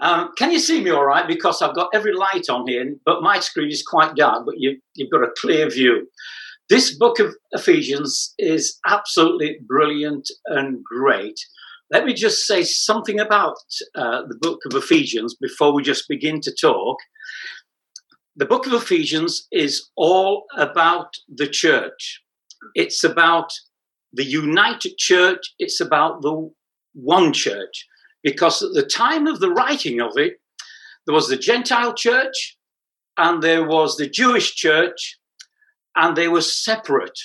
Um, 0.00 0.30
can 0.36 0.52
you 0.52 0.58
see 0.58 0.82
me 0.82 0.90
all 0.90 1.04
right? 1.04 1.26
Because 1.26 1.60
I've 1.60 1.74
got 1.74 1.90
every 1.92 2.12
light 2.14 2.48
on 2.48 2.66
here, 2.68 2.94
but 3.04 3.22
my 3.22 3.40
screen 3.40 3.70
is 3.70 3.82
quite 3.82 4.14
dark, 4.14 4.46
but 4.46 4.54
you, 4.58 4.78
you've 4.94 5.10
got 5.10 5.24
a 5.24 5.32
clear 5.36 5.68
view. 5.68 6.08
This 6.68 6.96
book 6.96 7.18
of 7.18 7.34
Ephesians 7.52 8.34
is 8.38 8.78
absolutely 8.86 9.58
brilliant 9.66 10.30
and 10.46 10.84
great. 10.84 11.34
Let 11.90 12.04
me 12.04 12.12
just 12.12 12.46
say 12.46 12.62
something 12.62 13.18
about 13.18 13.56
uh, 13.94 14.22
the 14.28 14.36
book 14.40 14.60
of 14.66 14.74
Ephesians 14.74 15.34
before 15.40 15.74
we 15.74 15.82
just 15.82 16.04
begin 16.08 16.40
to 16.42 16.54
talk. 16.54 16.98
The 18.36 18.44
book 18.44 18.66
of 18.66 18.74
Ephesians 18.74 19.48
is 19.50 19.88
all 19.96 20.44
about 20.56 21.14
the 21.34 21.48
church. 21.48 22.22
It's 22.74 23.02
about 23.02 23.50
the 24.12 24.24
united 24.24 24.98
church. 24.98 25.54
It's 25.58 25.80
about 25.80 26.22
the 26.22 26.50
one 26.92 27.32
church. 27.32 27.86
Because 28.22 28.62
at 28.62 28.72
the 28.74 28.82
time 28.82 29.26
of 29.26 29.40
the 29.40 29.50
writing 29.50 30.00
of 30.00 30.16
it, 30.16 30.40
there 31.06 31.14
was 31.14 31.28
the 31.28 31.36
Gentile 31.36 31.94
church 31.94 32.58
and 33.18 33.42
there 33.42 33.66
was 33.66 33.96
the 33.96 34.08
Jewish 34.08 34.54
church, 34.54 35.18
and 35.96 36.16
they 36.16 36.28
were 36.28 36.40
separate 36.40 37.18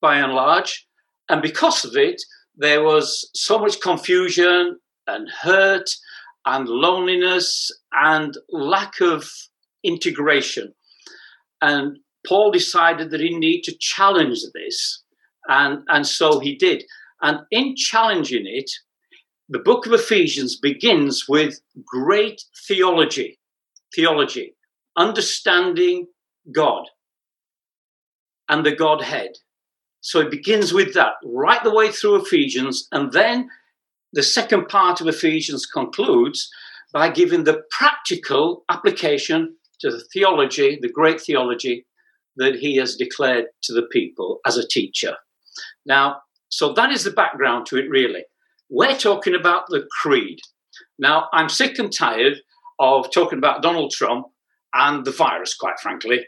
by 0.00 0.16
and 0.16 0.32
large. 0.32 0.86
And 1.28 1.42
because 1.42 1.84
of 1.84 1.96
it, 1.96 2.20
there 2.56 2.82
was 2.82 3.30
so 3.34 3.58
much 3.58 3.80
confusion 3.80 4.78
and 5.06 5.28
hurt 5.30 5.90
and 6.46 6.66
loneliness 6.66 7.70
and 7.92 8.36
lack 8.48 9.00
of 9.00 9.30
integration. 9.84 10.72
And 11.60 11.98
Paul 12.26 12.50
decided 12.50 13.10
that 13.10 13.20
he 13.20 13.36
needed 13.36 13.64
to 13.64 13.78
challenge 13.78 14.40
this, 14.54 15.02
and, 15.46 15.82
and 15.88 16.06
so 16.06 16.40
he 16.40 16.56
did. 16.56 16.84
And 17.20 17.40
in 17.50 17.76
challenging 17.76 18.44
it, 18.46 18.70
the 19.52 19.58
book 19.58 19.84
of 19.84 19.92
Ephesians 19.92 20.56
begins 20.56 21.28
with 21.28 21.60
great 21.84 22.42
theology, 22.66 23.38
theology, 23.94 24.56
understanding 24.96 26.06
God 26.50 26.86
and 28.48 28.64
the 28.64 28.74
Godhead. 28.74 29.32
So 30.00 30.20
it 30.20 30.30
begins 30.30 30.72
with 30.72 30.94
that 30.94 31.12
right 31.22 31.62
the 31.62 31.74
way 31.74 31.92
through 31.92 32.22
Ephesians, 32.22 32.88
and 32.92 33.12
then 33.12 33.50
the 34.14 34.22
second 34.22 34.68
part 34.68 35.02
of 35.02 35.06
Ephesians 35.06 35.66
concludes 35.66 36.50
by 36.94 37.10
giving 37.10 37.44
the 37.44 37.62
practical 37.70 38.64
application 38.70 39.54
to 39.80 39.90
the 39.90 40.02
theology, 40.14 40.78
the 40.80 40.90
great 40.90 41.20
theology 41.20 41.86
that 42.36 42.54
he 42.54 42.76
has 42.76 42.96
declared 42.96 43.48
to 43.64 43.74
the 43.74 43.86
people 43.92 44.40
as 44.46 44.56
a 44.56 44.66
teacher. 44.66 45.14
Now, 45.84 46.22
so 46.48 46.72
that 46.72 46.90
is 46.90 47.04
the 47.04 47.10
background 47.10 47.66
to 47.66 47.76
it, 47.76 47.90
really. 47.90 48.24
We're 48.74 48.96
talking 48.96 49.34
about 49.34 49.66
the 49.68 49.86
creed. 50.00 50.38
Now, 50.98 51.28
I'm 51.34 51.50
sick 51.50 51.78
and 51.78 51.92
tired 51.92 52.38
of 52.78 53.12
talking 53.12 53.36
about 53.36 53.60
Donald 53.60 53.90
Trump 53.90 54.28
and 54.72 55.04
the 55.04 55.10
virus, 55.10 55.54
quite 55.54 55.78
frankly. 55.78 56.24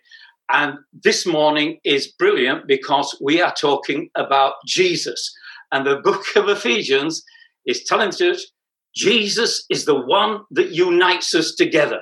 And 0.50 0.74
this 0.92 1.24
morning 1.24 1.80
is 1.84 2.12
brilliant 2.18 2.66
because 2.68 3.18
we 3.18 3.40
are 3.40 3.54
talking 3.58 4.10
about 4.14 4.56
Jesus. 4.66 5.34
And 5.72 5.86
the 5.86 6.02
book 6.04 6.22
of 6.36 6.50
Ephesians 6.50 7.24
is 7.64 7.82
telling 7.84 8.10
us 8.10 8.52
Jesus 8.94 9.64
is 9.70 9.86
the 9.86 9.98
one 9.98 10.40
that 10.50 10.68
unites 10.68 11.34
us 11.34 11.54
together. 11.54 12.00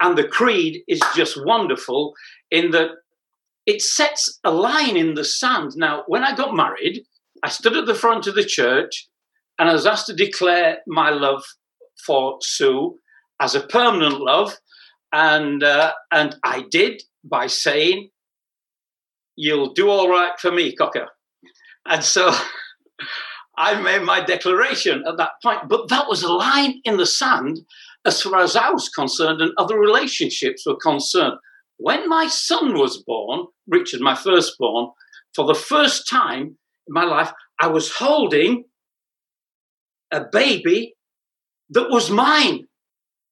And 0.00 0.16
the 0.16 0.26
creed 0.26 0.80
is 0.88 1.02
just 1.14 1.44
wonderful 1.44 2.14
in 2.50 2.70
that 2.70 2.92
it 3.66 3.82
sets 3.82 4.40
a 4.44 4.50
line 4.50 4.96
in 4.96 5.12
the 5.12 5.24
sand. 5.24 5.72
Now, 5.76 6.04
when 6.06 6.24
I 6.24 6.34
got 6.34 6.56
married, 6.56 7.02
I 7.42 7.50
stood 7.50 7.76
at 7.76 7.84
the 7.84 7.94
front 7.94 8.26
of 8.26 8.34
the 8.34 8.46
church 8.46 9.08
and 9.58 9.68
I 9.68 9.72
was 9.72 9.86
asked 9.86 10.06
to 10.06 10.14
declare 10.14 10.78
my 10.86 11.10
love 11.10 11.42
for 12.06 12.38
Sue 12.42 12.98
as 13.40 13.54
a 13.54 13.66
permanent 13.66 14.20
love. 14.20 14.56
And, 15.12 15.62
uh, 15.62 15.92
and 16.12 16.36
I 16.44 16.64
did 16.70 17.02
by 17.24 17.46
saying, 17.46 18.10
You'll 19.40 19.72
do 19.72 19.88
all 19.88 20.08
right 20.08 20.32
for 20.40 20.50
me, 20.50 20.74
Cocker. 20.74 21.06
And 21.86 22.02
so 22.02 22.32
I 23.58 23.80
made 23.80 24.02
my 24.02 24.20
declaration 24.20 25.04
at 25.06 25.16
that 25.16 25.30
point. 25.42 25.68
But 25.68 25.88
that 25.88 26.08
was 26.08 26.22
a 26.22 26.32
line 26.32 26.80
in 26.84 26.96
the 26.96 27.06
sand 27.06 27.60
as 28.04 28.22
far 28.22 28.40
as 28.40 28.56
I 28.56 28.70
was 28.70 28.88
concerned 28.88 29.40
and 29.40 29.52
other 29.56 29.78
relationships 29.78 30.64
were 30.66 30.76
concerned. 30.76 31.34
When 31.76 32.08
my 32.08 32.26
son 32.26 32.74
was 32.74 33.02
born, 33.04 33.46
Richard, 33.68 34.00
my 34.00 34.16
firstborn, 34.16 34.90
for 35.34 35.46
the 35.46 35.54
first 35.54 36.08
time 36.08 36.58
in 36.86 36.94
my 36.94 37.04
life, 37.04 37.32
I 37.60 37.68
was 37.68 37.92
holding 37.92 38.64
a 40.10 40.24
baby 40.30 40.94
that 41.70 41.90
was 41.90 42.10
mine. 42.10 42.66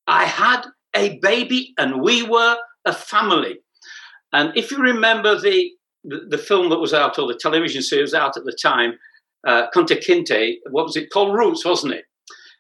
I 0.07 0.25
had 0.25 0.63
a 0.95 1.19
baby 1.19 1.75
and 1.79 2.01
we 2.01 2.23
were 2.23 2.57
a 2.85 2.93
family. 2.93 3.59
And 4.33 4.57
if 4.57 4.71
you 4.71 4.79
remember 4.79 5.39
the, 5.39 5.71
the, 6.05 6.39
film 6.39 6.71
that 6.71 6.79
was 6.79 6.93
out 6.93 7.19
or 7.19 7.27
the 7.27 7.39
television 7.39 7.83
series 7.83 8.15
out 8.15 8.37
at 8.37 8.45
the 8.45 8.57
time, 8.61 8.95
uh, 9.47 9.69
Kunta 9.75 10.03
Kinte, 10.03 10.57
what 10.71 10.85
was 10.85 10.97
it 10.97 11.11
called? 11.11 11.35
Roots, 11.35 11.65
wasn't 11.65 11.95
it? 11.95 12.05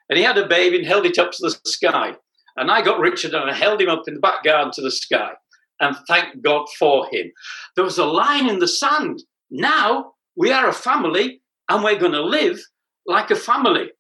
And 0.09 0.19
he 0.19 0.25
had 0.25 0.39
a 0.39 0.47
baby 0.47 0.79
and 0.79 0.87
held 0.87 1.07
it 1.07 1.19
up 1.19 1.33
to 1.33 1.39
the 1.41 1.51
sky. 1.65 2.15
And 2.57 2.71
I 2.71 2.83
got 2.83 3.01
Richard 3.01 3.35
and 3.35 3.51
I 3.51 3.55
held 3.55 3.81
him 3.81 3.89
up 3.89 4.05
in 4.07 4.15
the 4.15 4.21
back 4.21 4.43
garden 4.45 4.73
to 4.75 4.83
the 4.83 4.91
sky. 4.91 5.33
And 5.81 5.97
thank 6.09 6.43
God 6.43 6.67
for 6.79 7.07
him. 7.11 7.31
There 7.75 7.85
was 7.85 7.99
a 7.99 8.07
line 8.07 8.49
in 8.49 8.61
the 8.61 8.69
sand. 8.69 9.23
Now 9.51 10.13
we 10.37 10.53
are 10.53 10.69
a 10.69 10.73
family 10.73 11.43
and 11.69 11.85
we're 11.85 11.99
going 11.99 12.13
to 12.13 12.23
live 12.23 12.61
like 13.07 13.31
a 13.31 13.37
family. 13.37 13.91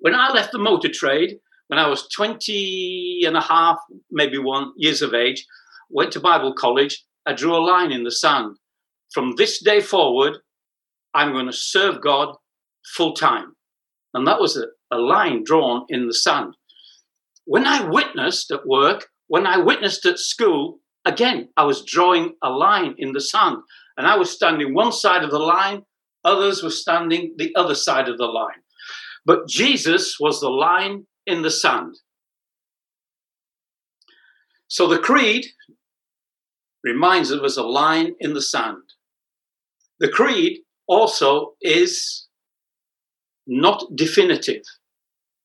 When 0.00 0.14
I 0.14 0.32
left 0.32 0.52
the 0.52 0.58
motor 0.58 0.88
trade, 0.88 1.38
when 1.68 1.78
I 1.78 1.88
was 1.88 2.08
20 2.08 3.22
and 3.26 3.36
a 3.36 3.40
half, 3.40 3.78
maybe 4.10 4.38
one 4.38 4.72
years 4.76 5.02
of 5.02 5.14
age, 5.14 5.44
went 5.90 6.12
to 6.12 6.20
Bible 6.20 6.54
college, 6.54 7.04
I 7.26 7.32
drew 7.32 7.54
a 7.56 7.58
line 7.58 7.92
in 7.92 8.04
the 8.04 8.10
sand. 8.10 8.56
From 9.12 9.34
this 9.36 9.62
day 9.62 9.80
forward, 9.80 10.38
I'm 11.14 11.32
going 11.32 11.46
to 11.46 11.52
serve 11.52 12.02
God 12.02 12.36
full 12.94 13.14
time. 13.14 13.56
And 14.14 14.26
that 14.26 14.40
was 14.40 14.56
a, 14.56 14.66
a 14.90 14.98
line 14.98 15.42
drawn 15.44 15.86
in 15.88 16.06
the 16.06 16.14
sand. 16.14 16.54
When 17.44 17.66
I 17.66 17.88
witnessed 17.88 18.50
at 18.50 18.66
work, 18.66 19.06
when 19.28 19.46
I 19.46 19.58
witnessed 19.58 20.06
at 20.06 20.18
school, 20.18 20.80
again, 21.04 21.48
I 21.56 21.64
was 21.64 21.84
drawing 21.84 22.34
a 22.42 22.50
line 22.50 22.94
in 22.98 23.12
the 23.12 23.20
sand. 23.20 23.58
And 23.96 24.06
I 24.06 24.16
was 24.16 24.30
standing 24.30 24.74
one 24.74 24.92
side 24.92 25.24
of 25.24 25.30
the 25.30 25.38
line, 25.38 25.82
others 26.24 26.62
were 26.62 26.70
standing 26.70 27.34
the 27.38 27.54
other 27.56 27.74
side 27.74 28.08
of 28.08 28.18
the 28.18 28.26
line. 28.26 28.62
But 29.26 29.48
Jesus 29.48 30.18
was 30.20 30.40
the 30.40 30.48
line 30.48 31.06
in 31.26 31.42
the 31.42 31.50
sand. 31.50 31.96
So 34.68 34.86
the 34.86 34.98
creed 34.98 35.44
reminds 36.84 37.32
us 37.32 37.56
of 37.56 37.64
a 37.64 37.68
line 37.68 38.14
in 38.20 38.34
the 38.34 38.42
sand. 38.42 38.82
The 39.98 40.08
creed 40.08 40.60
also 40.86 41.54
is 41.60 42.28
not 43.48 43.84
definitive. 43.96 44.62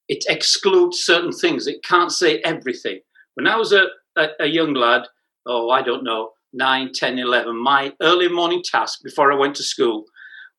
It 0.07 0.23
excludes 0.29 0.99
certain 0.99 1.31
things. 1.31 1.65
It 1.65 1.83
can't 1.83 2.11
say 2.11 2.39
everything. 2.39 2.99
When 3.33 3.47
I 3.47 3.55
was 3.55 3.71
a, 3.71 3.85
a, 4.17 4.27
a 4.41 4.45
young 4.45 4.75
lad, 4.75 5.03
oh, 5.47 5.71
I 5.71 5.81
don't 5.81 6.03
know, 6.03 6.31
9, 6.53 6.91
10, 6.93 7.17
11, 7.17 7.55
my 7.55 7.93
early 8.01 8.27
morning 8.27 8.61
task 8.63 8.99
before 9.03 9.31
I 9.31 9.37
went 9.37 9.55
to 9.55 9.63
school 9.63 10.03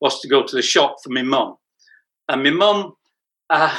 was 0.01 0.21
to 0.21 0.29
go 0.29 0.45
to 0.45 0.57
the 0.57 0.63
shop 0.63 0.97
for 1.05 1.11
my 1.11 1.23
mum. 1.23 1.57
And 2.29 2.43
my 2.43 2.51
mum 2.51 2.95
uh, 3.53 3.77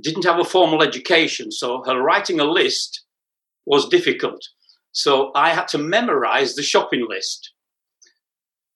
didn't 0.00 0.24
have 0.24 0.40
a 0.40 0.44
formal 0.44 0.82
education, 0.82 1.52
so 1.52 1.82
her 1.86 2.02
writing 2.02 2.40
a 2.40 2.44
list 2.44 3.04
was 3.66 3.88
difficult. 3.88 4.42
So 4.92 5.30
I 5.34 5.50
had 5.50 5.68
to 5.68 5.78
memorize 5.78 6.54
the 6.54 6.62
shopping 6.62 7.06
list. 7.08 7.52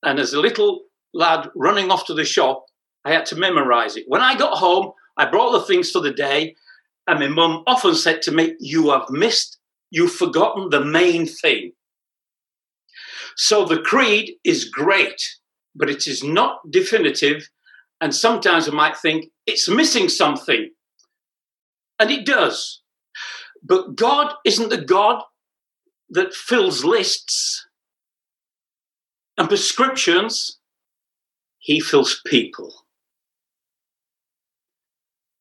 And 0.02 0.18
as 0.18 0.32
a 0.32 0.40
little 0.40 0.82
lad 1.14 1.48
running 1.56 1.90
off 1.90 2.06
to 2.06 2.14
the 2.14 2.24
shop, 2.24 2.66
I 3.04 3.12
had 3.12 3.26
to 3.26 3.36
memorize 3.36 3.96
it. 3.96 4.04
When 4.06 4.20
I 4.20 4.36
got 4.36 4.58
home, 4.58 4.92
I 5.16 5.24
brought 5.24 5.52
the 5.52 5.62
things 5.62 5.90
for 5.90 6.00
the 6.00 6.12
day, 6.12 6.54
and 7.06 7.20
my 7.20 7.28
mum 7.28 7.64
often 7.66 7.94
said 7.94 8.20
to 8.22 8.32
me, 8.32 8.54
You 8.60 8.90
have 8.90 9.08
missed, 9.10 9.58
you've 9.90 10.12
forgotten 10.12 10.68
the 10.68 10.84
main 10.84 11.26
thing. 11.26 11.72
So 13.36 13.64
the 13.64 13.80
creed 13.80 14.34
is 14.44 14.68
great, 14.68 15.22
but 15.74 15.88
it 15.88 16.06
is 16.06 16.22
not 16.22 16.58
definitive. 16.70 17.48
And 18.00 18.14
sometimes 18.14 18.68
I 18.68 18.72
might 18.72 18.96
think 18.96 19.30
it's 19.46 19.68
missing 19.68 20.08
something. 20.08 20.70
And 21.98 22.10
it 22.10 22.24
does. 22.24 22.82
But 23.62 23.96
God 23.96 24.34
isn't 24.44 24.70
the 24.70 24.80
God 24.80 25.22
that 26.10 26.32
fills 26.32 26.84
lists 26.84 27.66
and 29.36 29.48
prescriptions, 29.48 30.58
He 31.58 31.80
fills 31.80 32.20
people. 32.26 32.72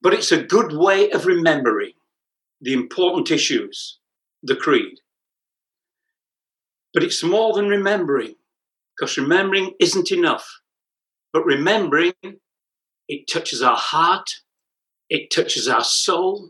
But 0.01 0.13
it's 0.13 0.31
a 0.31 0.43
good 0.43 0.73
way 0.73 1.09
of 1.11 1.25
remembering 1.25 1.93
the 2.61 2.73
important 2.73 3.31
issues, 3.31 3.99
the 4.43 4.55
creed. 4.55 4.99
But 6.93 7.03
it's 7.03 7.23
more 7.23 7.53
than 7.53 7.67
remembering, 7.67 8.35
because 8.97 9.17
remembering 9.17 9.73
isn't 9.79 10.11
enough. 10.11 10.47
But 11.33 11.45
remembering, 11.45 12.13
it 13.07 13.27
touches 13.31 13.61
our 13.61 13.75
heart, 13.75 14.29
it 15.09 15.31
touches 15.33 15.67
our 15.67 15.83
soul, 15.83 16.49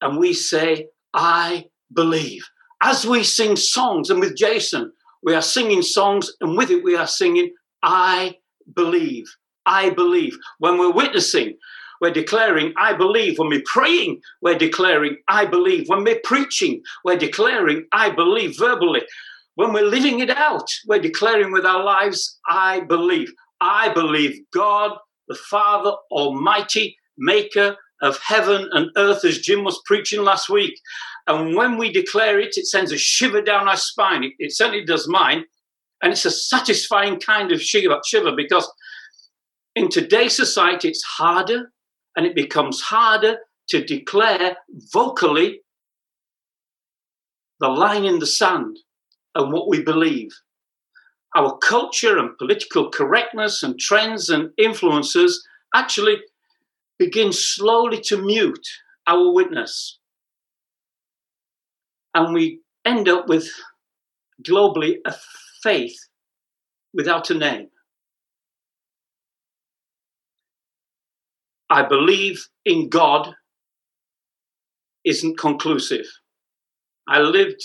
and 0.00 0.18
we 0.18 0.32
say, 0.32 0.88
I 1.14 1.66
believe. 1.92 2.48
As 2.82 3.06
we 3.06 3.22
sing 3.24 3.56
songs, 3.56 4.10
and 4.10 4.20
with 4.20 4.36
Jason, 4.36 4.92
we 5.22 5.34
are 5.34 5.42
singing 5.42 5.82
songs, 5.82 6.32
and 6.40 6.56
with 6.56 6.70
it, 6.70 6.82
we 6.82 6.96
are 6.96 7.06
singing, 7.06 7.52
I 7.82 8.38
believe. 8.74 9.26
I 9.66 9.90
believe. 9.90 10.36
When 10.58 10.78
we're 10.78 10.92
witnessing, 10.92 11.56
we're 12.00 12.12
declaring, 12.12 12.72
I 12.78 12.94
believe. 12.94 13.38
When 13.38 13.50
we're 13.50 13.62
praying, 13.66 14.20
we're 14.40 14.58
declaring, 14.58 15.18
I 15.28 15.44
believe. 15.44 15.88
When 15.88 16.02
we're 16.02 16.20
preaching, 16.24 16.82
we're 17.04 17.18
declaring, 17.18 17.86
I 17.92 18.10
believe 18.10 18.56
verbally. 18.58 19.02
When 19.56 19.74
we're 19.74 19.84
living 19.84 20.20
it 20.20 20.30
out, 20.30 20.68
we're 20.86 21.00
declaring 21.00 21.52
with 21.52 21.66
our 21.66 21.84
lives, 21.84 22.38
I 22.48 22.80
believe. 22.80 23.32
I 23.60 23.92
believe 23.92 24.40
God, 24.54 24.92
the 25.30 25.36
Father 25.36 25.92
Almighty, 26.10 26.96
maker 27.16 27.76
of 28.02 28.18
heaven 28.18 28.68
and 28.72 28.90
earth, 28.96 29.24
as 29.24 29.38
Jim 29.38 29.62
was 29.62 29.80
preaching 29.86 30.24
last 30.24 30.48
week. 30.48 30.74
And 31.28 31.54
when 31.54 31.78
we 31.78 31.92
declare 31.92 32.40
it, 32.40 32.56
it 32.56 32.66
sends 32.66 32.90
a 32.90 32.98
shiver 32.98 33.40
down 33.40 33.68
our 33.68 33.76
spine. 33.76 34.24
It, 34.24 34.32
it 34.40 34.52
certainly 34.52 34.84
does 34.84 35.06
mine. 35.06 35.44
And 36.02 36.12
it's 36.12 36.24
a 36.24 36.32
satisfying 36.32 37.20
kind 37.20 37.52
of 37.52 37.62
shiver, 37.62 38.00
shiver 38.04 38.32
because 38.34 38.68
in 39.76 39.88
today's 39.88 40.34
society, 40.34 40.88
it's 40.88 41.04
harder 41.04 41.70
and 42.16 42.26
it 42.26 42.34
becomes 42.34 42.80
harder 42.80 43.38
to 43.68 43.84
declare 43.84 44.56
vocally 44.92 45.60
the 47.60 47.68
line 47.68 48.04
in 48.04 48.18
the 48.18 48.26
sand 48.26 48.78
and 49.36 49.52
what 49.52 49.68
we 49.68 49.80
believe. 49.80 50.30
Our 51.36 51.58
culture 51.58 52.18
and 52.18 52.36
political 52.38 52.90
correctness 52.90 53.62
and 53.62 53.78
trends 53.78 54.28
and 54.30 54.50
influences 54.58 55.46
actually 55.74 56.18
begin 56.98 57.32
slowly 57.32 58.00
to 58.02 58.18
mute 58.18 58.66
our 59.06 59.32
witness. 59.32 59.98
And 62.14 62.34
we 62.34 62.60
end 62.84 63.08
up 63.08 63.28
with 63.28 63.48
globally 64.42 64.96
a 65.04 65.14
faith 65.62 65.96
without 66.92 67.30
a 67.30 67.34
name. 67.34 67.68
I 71.70 71.82
believe 71.86 72.48
in 72.64 72.88
God 72.88 73.32
isn't 75.04 75.38
conclusive. 75.38 76.06
I 77.08 77.20
lived 77.20 77.62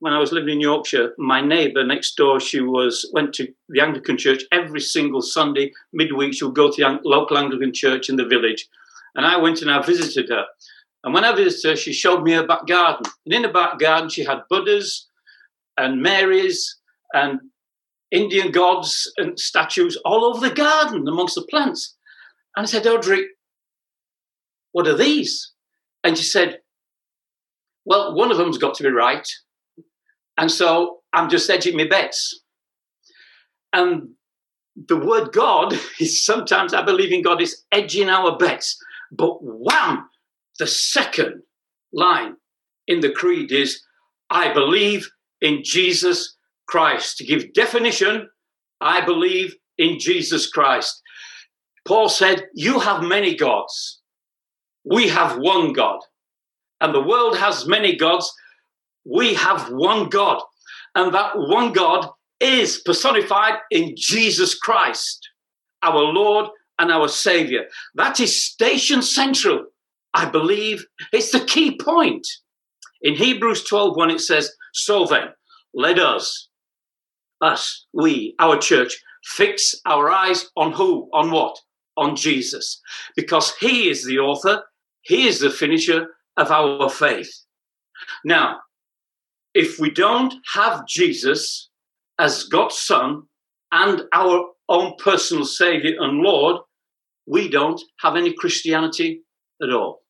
when 0.00 0.14
I 0.14 0.18
was 0.18 0.32
living 0.32 0.54
in 0.54 0.60
Yorkshire, 0.60 1.14
my 1.18 1.40
neighbour 1.40 1.84
next 1.84 2.16
door, 2.16 2.40
she 2.40 2.60
was 2.60 3.08
went 3.12 3.34
to 3.34 3.48
the 3.68 3.80
Anglican 3.80 4.16
church 4.16 4.42
every 4.50 4.80
single 4.80 5.22
Sunday 5.22 5.72
midweek. 5.92 6.34
She 6.34 6.44
would 6.44 6.54
go 6.54 6.70
to 6.70 6.82
the 6.82 6.98
local 7.04 7.38
Anglican 7.38 7.72
church 7.72 8.08
in 8.08 8.16
the 8.16 8.24
village, 8.26 8.66
and 9.14 9.26
I 9.26 9.36
went 9.36 9.62
and 9.62 9.70
I 9.70 9.82
visited 9.82 10.30
her. 10.30 10.46
And 11.04 11.14
when 11.14 11.24
I 11.24 11.34
visited 11.34 11.70
her, 11.70 11.76
she 11.76 11.92
showed 11.92 12.22
me 12.22 12.32
her 12.32 12.46
back 12.46 12.66
garden. 12.66 13.10
And 13.24 13.34
in 13.34 13.42
the 13.42 13.48
back 13.48 13.78
garden, 13.78 14.10
she 14.10 14.24
had 14.24 14.42
Buddhas 14.50 15.06
and 15.76 16.02
Marys 16.02 16.78
and 17.14 17.40
Indian 18.10 18.50
gods 18.50 19.10
and 19.16 19.38
statues 19.38 19.96
all 20.04 20.24
over 20.24 20.46
the 20.46 20.54
garden 20.54 21.06
amongst 21.06 21.36
the 21.36 21.46
plants. 21.48 21.96
And 22.56 22.64
I 22.64 22.66
said, 22.66 22.86
Audrey, 22.86 23.26
what 24.72 24.86
are 24.86 24.96
these? 24.96 25.52
And 26.04 26.16
she 26.16 26.24
said, 26.24 26.60
Well, 27.84 28.14
one 28.14 28.30
of 28.30 28.38
them's 28.38 28.58
got 28.58 28.74
to 28.74 28.82
be 28.82 28.90
right. 28.90 29.28
And 30.40 30.50
so 30.50 31.00
I'm 31.12 31.28
just 31.28 31.50
edging 31.50 31.76
my 31.76 31.86
bets. 31.86 32.40
And 33.74 34.14
the 34.74 34.96
word 34.96 35.32
God 35.32 35.78
is 36.00 36.24
sometimes, 36.24 36.72
I 36.72 36.82
believe 36.82 37.12
in 37.12 37.22
God, 37.22 37.42
is 37.42 37.62
edging 37.70 38.08
our 38.08 38.38
bets. 38.38 38.82
But 39.12 39.36
wham, 39.42 40.08
the 40.58 40.66
second 40.66 41.42
line 41.92 42.36
in 42.86 43.00
the 43.00 43.12
creed 43.12 43.52
is, 43.52 43.82
I 44.30 44.52
believe 44.52 45.10
in 45.42 45.60
Jesus 45.62 46.36
Christ. 46.66 47.18
To 47.18 47.24
give 47.24 47.52
definition, 47.52 48.30
I 48.80 49.04
believe 49.04 49.54
in 49.76 49.98
Jesus 49.98 50.48
Christ. 50.48 51.02
Paul 51.86 52.08
said, 52.08 52.46
You 52.54 52.78
have 52.78 53.02
many 53.02 53.34
gods. 53.34 54.00
We 54.84 55.08
have 55.08 55.36
one 55.36 55.74
God. 55.74 55.98
And 56.80 56.94
the 56.94 57.02
world 57.02 57.36
has 57.36 57.66
many 57.66 57.96
gods, 57.96 58.32
we 59.04 59.34
have 59.34 59.70
one 59.70 60.08
God, 60.08 60.42
and 60.94 61.14
that 61.14 61.32
one 61.36 61.72
God 61.72 62.08
is 62.40 62.80
personified 62.80 63.54
in 63.70 63.94
Jesus 63.96 64.54
Christ, 64.54 65.28
our 65.82 65.98
Lord 65.98 66.46
and 66.78 66.90
our 66.90 67.08
Savior. 67.08 67.64
That 67.94 68.20
is 68.20 68.42
station 68.42 69.02
central, 69.02 69.66
I 70.14 70.28
believe. 70.28 70.84
It's 71.12 71.30
the 71.30 71.44
key 71.44 71.76
point. 71.76 72.26
In 73.02 73.14
Hebrews 73.14 73.64
12, 73.64 73.96
when 73.96 74.10
it 74.10 74.20
says, 74.20 74.50
So 74.72 75.04
then, 75.04 75.28
let 75.74 75.98
us, 75.98 76.48
us, 77.40 77.86
we, 77.92 78.34
our 78.38 78.58
church, 78.58 78.98
fix 79.24 79.74
our 79.86 80.10
eyes 80.10 80.50
on 80.56 80.72
who? 80.72 81.08
On 81.12 81.30
what? 81.30 81.58
On 81.96 82.16
Jesus. 82.16 82.80
Because 83.16 83.54
He 83.56 83.88
is 83.88 84.04
the 84.04 84.18
author, 84.18 84.62
He 85.02 85.26
is 85.26 85.40
the 85.40 85.50
finisher 85.50 86.08
of 86.36 86.50
our 86.50 86.88
faith. 86.88 87.30
Now, 88.24 88.60
if 89.54 89.78
we 89.78 89.90
don't 89.90 90.34
have 90.54 90.86
Jesus 90.86 91.70
as 92.18 92.44
God's 92.44 92.76
Son 92.76 93.22
and 93.72 94.02
our 94.12 94.46
own 94.68 94.94
personal 94.98 95.44
Savior 95.44 95.94
and 95.98 96.18
Lord, 96.18 96.62
we 97.26 97.48
don't 97.48 97.80
have 98.00 98.16
any 98.16 98.32
Christianity 98.32 99.22
at 99.62 99.72
all. 99.72 100.02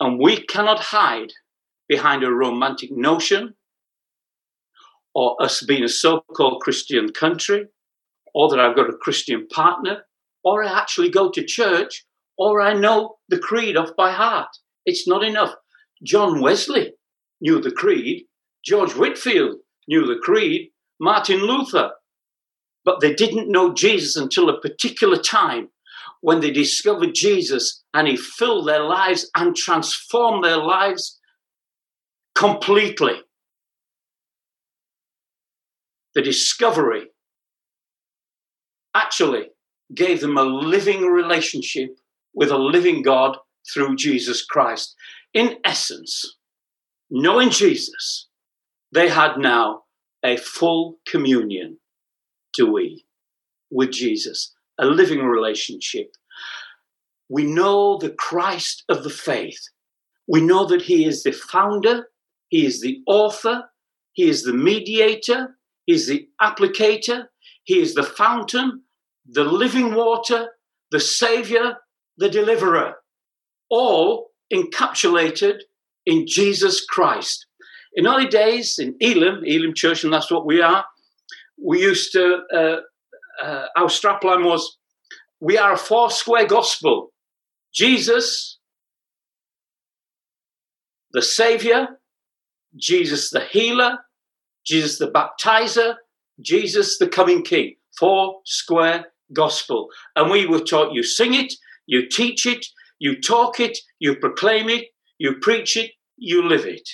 And 0.00 0.18
we 0.18 0.44
cannot 0.46 0.80
hide 0.80 1.32
behind 1.88 2.24
a 2.24 2.30
romantic 2.30 2.90
notion 2.90 3.54
or 5.14 5.40
us 5.42 5.62
being 5.62 5.84
a 5.84 5.88
so 5.88 6.24
called 6.34 6.62
Christian 6.62 7.12
country, 7.12 7.66
or 8.34 8.48
that 8.48 8.58
I've 8.58 8.74
got 8.74 8.88
a 8.88 8.96
Christian 8.96 9.46
partner, 9.48 10.04
or 10.42 10.64
I 10.64 10.78
actually 10.78 11.10
go 11.10 11.30
to 11.30 11.44
church, 11.44 12.06
or 12.38 12.62
I 12.62 12.72
know 12.72 13.16
the 13.28 13.38
creed 13.38 13.76
off 13.76 13.90
by 13.94 14.10
heart. 14.10 14.48
It's 14.86 15.06
not 15.06 15.22
enough. 15.22 15.54
John 16.02 16.40
Wesley 16.40 16.92
knew 17.40 17.60
the 17.60 17.70
creed, 17.70 18.24
George 18.64 18.92
Whitefield 18.92 19.56
knew 19.88 20.06
the 20.06 20.20
creed, 20.22 20.70
Martin 21.00 21.40
Luther. 21.40 21.92
But 22.84 23.00
they 23.00 23.14
didn't 23.14 23.50
know 23.50 23.72
Jesus 23.72 24.16
until 24.16 24.48
a 24.48 24.60
particular 24.60 25.16
time 25.16 25.68
when 26.20 26.40
they 26.40 26.50
discovered 26.50 27.14
Jesus 27.14 27.82
and 27.94 28.08
he 28.08 28.16
filled 28.16 28.66
their 28.66 28.82
lives 28.82 29.30
and 29.36 29.54
transformed 29.54 30.44
their 30.44 30.56
lives 30.56 31.20
completely. 32.34 33.20
The 36.14 36.22
discovery 36.22 37.06
actually 38.94 39.48
gave 39.94 40.20
them 40.20 40.36
a 40.36 40.42
living 40.42 41.06
relationship 41.06 41.98
with 42.34 42.50
a 42.50 42.58
living 42.58 43.02
God 43.02 43.36
through 43.72 43.96
Jesus 43.96 44.44
Christ 44.44 44.94
in 45.34 45.56
essence, 45.64 46.36
knowing 47.10 47.50
Jesus, 47.50 48.28
they 48.92 49.08
had 49.08 49.38
now 49.38 49.82
a 50.24 50.36
full 50.36 50.98
communion, 51.06 51.78
do 52.54 52.70
we, 52.70 53.04
with 53.70 53.92
Jesus, 53.92 54.54
a 54.78 54.86
living 54.86 55.20
relationship. 55.20 56.12
We 57.28 57.44
know 57.44 57.98
the 57.98 58.10
Christ 58.10 58.84
of 58.88 59.04
the 59.04 59.10
faith. 59.10 59.60
We 60.28 60.40
know 60.42 60.66
that 60.66 60.82
He 60.82 61.06
is 61.06 61.22
the 61.22 61.32
founder, 61.32 62.08
He 62.48 62.66
is 62.66 62.80
the 62.80 63.00
author, 63.06 63.64
He 64.12 64.28
is 64.28 64.42
the 64.42 64.52
mediator, 64.52 65.56
He 65.86 65.94
is 65.94 66.06
the 66.06 66.28
applicator, 66.40 67.24
He 67.64 67.80
is 67.80 67.94
the 67.94 68.02
fountain, 68.02 68.82
the 69.26 69.44
living 69.44 69.94
water, 69.94 70.48
the 70.90 71.00
Savior, 71.00 71.78
the 72.18 72.28
deliverer. 72.28 72.96
All 73.70 74.31
encapsulated 74.52 75.60
in 76.06 76.26
Jesus 76.26 76.84
Christ. 76.84 77.46
In 77.94 78.06
early 78.06 78.26
days 78.26 78.78
in 78.78 78.96
Elim, 79.00 79.42
Elim 79.46 79.74
Church, 79.74 80.04
and 80.04 80.12
that's 80.12 80.30
what 80.30 80.46
we 80.46 80.60
are, 80.60 80.84
we 81.62 81.80
used 81.80 82.12
to, 82.12 82.38
uh, 82.54 82.76
uh, 83.42 83.66
our 83.76 83.88
strapline 83.88 84.44
was, 84.44 84.78
we 85.40 85.58
are 85.58 85.72
a 85.72 85.78
four 85.78 86.10
square 86.10 86.46
gospel. 86.46 87.12
Jesus, 87.74 88.58
the 91.12 91.22
Savior, 91.22 91.88
Jesus 92.76 93.30
the 93.30 93.40
healer, 93.40 93.98
Jesus 94.66 94.98
the 94.98 95.10
baptizer, 95.10 95.96
Jesus 96.40 96.98
the 96.98 97.08
coming 97.08 97.42
King. 97.42 97.74
Four 97.98 98.40
square 98.44 99.06
gospel. 99.32 99.88
And 100.16 100.30
we 100.30 100.46
were 100.46 100.60
taught 100.60 100.94
you 100.94 101.02
sing 101.02 101.34
it, 101.34 101.52
you 101.86 102.08
teach 102.08 102.46
it, 102.46 102.64
you 103.02 103.20
talk 103.20 103.58
it, 103.58 103.76
you 103.98 104.14
proclaim 104.14 104.68
it, 104.68 104.84
you 105.18 105.34
preach 105.40 105.76
it, 105.76 105.90
you 106.16 106.46
live 106.46 106.64
it. 106.64 106.88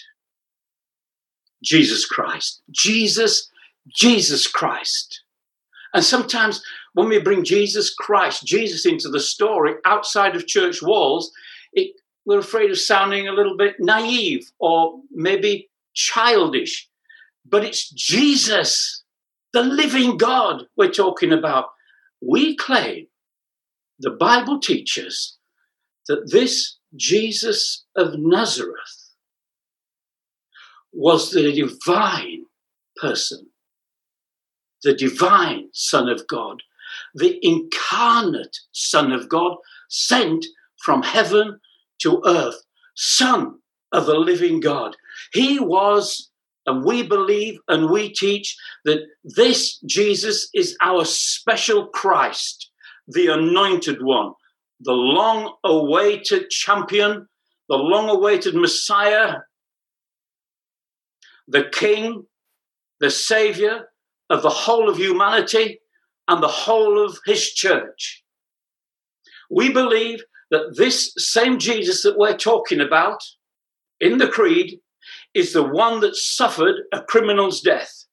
Jesus 1.63 2.07
Christ. 2.07 2.63
Jesus, 2.71 3.51
Jesus 3.95 4.47
Christ. 4.47 5.23
And 5.93 6.03
sometimes 6.03 6.63
when 6.95 7.11
we 7.11 7.21
bring 7.21 7.45
Jesus 7.45 7.93
Christ, 7.93 8.47
Jesus 8.47 8.87
into 8.87 9.11
the 9.11 9.21
story 9.21 9.75
outside 9.85 10.35
of 10.35 10.47
church 10.47 10.83
walls, 10.83 11.31
it, 11.75 11.93
we're 12.25 12.39
afraid 12.39 12.71
of 12.71 12.79
sounding 12.79 13.29
a 13.29 13.33
little 13.33 13.59
bit 13.59 13.75
naive 13.79 14.51
or 14.59 14.99
maybe 15.11 15.69
childish. 15.93 16.89
But 17.45 17.65
it's 17.65 17.91
Jesus, 17.91 19.03
the 19.53 19.63
living 19.63 20.17
God, 20.17 20.63
we're 20.75 20.91
talking 20.91 21.35
about. 21.35 21.67
We 22.23 22.57
claim, 22.57 23.09
the 23.99 24.11
Bible 24.11 24.59
teaches, 24.59 25.38
that 26.09 26.31
this 26.31 26.77
Jesus 26.97 27.85
of 27.97 28.15
Nazareth 28.17 29.13
was 30.93 31.31
the 31.31 31.53
divine 31.53 32.45
person 32.97 33.51
the 34.83 34.95
divine 34.95 35.69
Son 35.73 36.09
of 36.09 36.27
God, 36.27 36.63
the 37.15 37.39
incarnate 37.43 38.59
Son 38.73 39.13
of 39.13 39.29
God, 39.29 39.57
sent 39.89 40.47
from 40.83 41.03
heaven 41.03 41.61
to 42.01 42.23
earth, 42.25 42.63
Son 42.95 43.59
of 43.93 44.07
the 44.07 44.15
living 44.15 44.61
God. 44.61 44.97
He 45.33 45.59
was, 45.59 46.31
and 46.67 46.85
we 46.85 47.03
believe 47.03 47.59
and 47.69 47.91
we 47.91 48.13
teach 48.13 48.57
that 48.85 49.01
this 49.25 49.79
Jesus 49.81 50.49
is 50.55 50.77
our 50.83 51.05
special 51.05 51.87
Christ, 51.89 52.71
the 53.07 53.29
anointed 53.29 54.03
one, 54.03 54.33
the 54.81 54.93
long 54.93 55.55
awaited 55.65 56.51
champion, 56.51 57.29
the 57.69 57.77
long 57.77 58.09
awaited 58.09 58.55
Messiah, 58.55 59.37
the 61.47 61.65
King, 61.73 62.25
the 63.01 63.11
Savior, 63.11 63.89
of 64.31 64.43
the 64.43 64.51
whole 64.51 64.89
of 64.89 64.99
humanity 64.99 65.81
and 66.29 66.43
the 66.43 66.49
whole 66.49 67.03
of 67.03 67.19
his 67.25 67.53
church. 67.53 68.23
We 69.51 69.73
believe 69.73 70.21
that 70.51 70.77
this 70.77 71.13
same 71.17 71.59
Jesus 71.59 72.03
that 72.03 72.19
we're 72.19 72.37
talking 72.37 72.81
about 72.81 73.21
in 74.01 74.19
the 74.19 74.29
Creed 74.29 74.79
is 75.35 75.53
the 75.53 75.63
one 75.63 76.01
that 76.01 76.17
suffered 76.17 76.77
a 76.93 77.03
criminal's 77.03 77.61
death. 77.61 78.05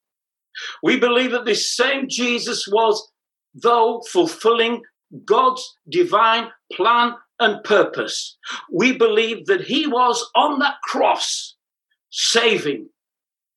We 0.82 0.98
believe 0.98 1.32
that 1.32 1.46
this 1.46 1.76
same 1.76 2.08
Jesus 2.08 2.68
was, 2.68 3.12
though 3.54 4.02
fulfilling 4.12 4.82
God's 5.26 5.78
divine 5.90 6.50
plan 6.72 7.14
and 7.40 7.64
purpose, 7.64 8.38
we 8.72 8.98
believe 8.98 9.46
that 9.48 9.62
he 9.62 9.88
was 9.88 10.30
on 10.36 10.60
that 10.60 10.76
cross, 10.84 11.56
saving, 12.10 12.90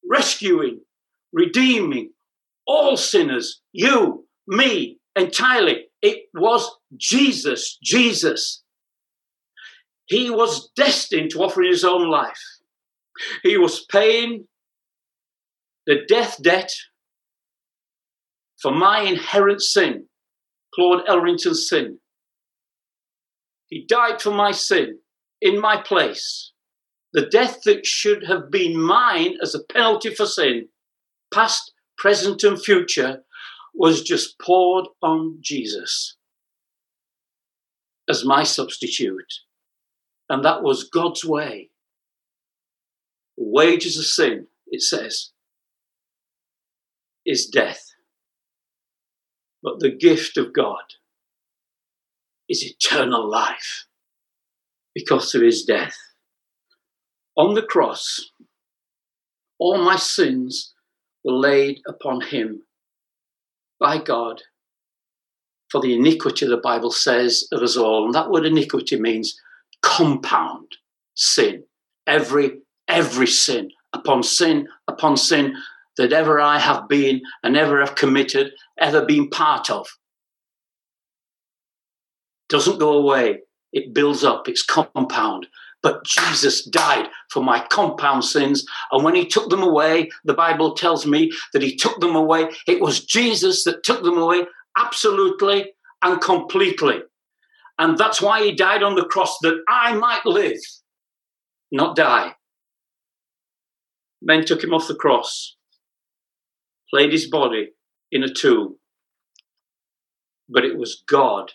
rescuing, 0.08 0.80
redeeming, 1.32 2.10
all 2.66 2.96
sinners, 2.96 3.60
you, 3.72 4.26
me, 4.46 4.98
entirely. 5.16 5.86
It 6.02 6.24
was 6.34 6.68
Jesus, 6.96 7.78
Jesus. 7.82 8.62
He 10.06 10.30
was 10.30 10.70
destined 10.74 11.30
to 11.30 11.42
offer 11.42 11.62
his 11.62 11.84
own 11.84 12.10
life. 12.10 12.40
He 13.42 13.58
was 13.58 13.84
paying 13.84 14.46
the 15.86 16.00
death 16.06 16.40
debt 16.42 16.70
for 18.60 18.72
my 18.72 19.00
inherent 19.00 19.62
sin, 19.62 20.06
Claude 20.78 21.04
Elrington's 21.08 21.68
sin. 21.68 21.99
He 23.66 23.85
died 23.85 24.23
for 24.23 24.30
my 24.30 24.52
sin 24.52 25.00
in 25.40 25.61
my 25.61 25.82
place. 25.82 26.52
The 27.12 27.26
death 27.26 27.62
that 27.64 27.85
should 27.85 28.25
have 28.28 28.49
been 28.49 28.80
mine 28.80 29.38
as 29.42 29.56
a 29.56 29.64
penalty 29.73 30.14
for 30.14 30.25
sin, 30.25 30.68
past, 31.35 31.73
present 31.97 32.44
and 32.44 32.62
future, 32.62 33.25
was 33.75 34.02
just 34.02 34.38
poured 34.38 34.87
on 35.02 35.38
Jesus 35.40 36.16
as 38.08 38.25
my 38.25 38.44
substitute. 38.44 39.32
And 40.28 40.44
that 40.44 40.62
was 40.62 40.85
God's 40.88 41.25
way. 41.25 41.70
Wages 43.37 43.99
of 43.99 44.04
sin, 44.04 44.47
it 44.68 44.82
says, 44.82 45.30
is 47.26 47.47
death. 47.47 47.88
But 49.62 49.80
the 49.80 49.90
gift 49.90 50.36
of 50.36 50.52
God 50.52 50.82
is 52.48 52.64
eternal 52.64 53.28
life 53.28 53.86
because 54.94 55.34
of 55.34 55.42
his 55.42 55.64
death. 55.64 55.96
On 57.36 57.54
the 57.54 57.62
cross, 57.62 58.30
all 59.58 59.78
my 59.78 59.96
sins 59.96 60.74
were 61.24 61.34
laid 61.34 61.80
upon 61.86 62.20
him 62.20 62.62
by 63.78 63.98
God 63.98 64.42
for 65.70 65.80
the 65.80 65.94
iniquity, 65.94 66.46
the 66.46 66.56
Bible 66.56 66.90
says, 66.90 67.46
of 67.52 67.62
us 67.62 67.76
all. 67.76 68.06
And 68.06 68.14
that 68.14 68.30
word 68.30 68.46
iniquity 68.46 68.98
means 68.98 69.38
compound 69.82 70.66
sin. 71.14 71.64
Every, 72.06 72.60
every 72.88 73.26
sin 73.26 73.70
upon 73.92 74.22
sin 74.22 74.68
upon 74.86 75.16
sin 75.16 75.54
that 75.99 76.12
ever 76.12 76.40
I 76.40 76.59
have 76.59 76.88
been 76.88 77.21
and 77.43 77.57
ever 77.57 77.81
have 77.81 77.95
committed, 77.95 78.52
ever 78.78 79.05
been 79.05 79.28
part 79.28 79.69
of. 79.71 79.87
Doesn't 82.49 82.78
go 82.78 82.95
away. 82.95 83.40
It 83.73 83.93
builds 83.93 84.25
up, 84.25 84.49
it's 84.49 84.62
compound. 84.62 85.47
But 85.83 86.05
Jesus 86.05 86.64
died 86.64 87.09
for 87.31 87.43
my 87.43 87.61
compound 87.71 88.25
sins. 88.25 88.64
And 88.90 89.05
when 89.05 89.14
he 89.14 89.26
took 89.26 89.50
them 89.50 89.62
away, 89.62 90.11
the 90.25 90.35
Bible 90.35 90.75
tells 90.75 91.07
me 91.07 91.31
that 91.52 91.62
he 91.62 91.76
took 91.76 92.00
them 92.00 92.17
away. 92.17 92.49
It 92.67 92.81
was 92.81 93.05
Jesus 93.05 93.64
that 93.64 93.85
took 93.85 94.02
them 94.02 94.19
away 94.19 94.47
absolutely 94.76 95.73
and 96.02 96.21
completely. 96.21 97.02
And 97.78 97.97
that's 97.97 98.21
why 98.21 98.43
he 98.43 98.52
died 98.52 98.83
on 98.83 98.97
the 98.97 99.05
cross, 99.05 99.38
that 99.43 99.62
I 99.69 99.95
might 99.95 100.26
live, 100.26 100.59
not 101.71 101.95
die. 101.95 102.35
Men 104.21 104.45
took 104.45 104.64
him 104.64 104.75
off 104.75 104.88
the 104.88 104.97
cross, 104.97 105.57
laid 106.92 107.12
his 107.12 107.28
body 107.28 107.71
in 108.11 108.23
a 108.23 108.33
tomb. 108.33 108.76
But 110.49 110.64
it 110.64 110.78
was 110.78 111.02
God 111.07 111.52